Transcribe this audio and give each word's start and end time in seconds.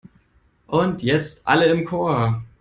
Und 0.65 1.03
jetzt 1.03 1.47
alle 1.47 1.65
im 1.65 1.85
Chor! 1.85 2.43